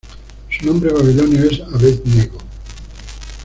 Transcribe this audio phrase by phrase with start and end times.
[0.49, 2.39] Su nombre babilonio es "Abed-nego".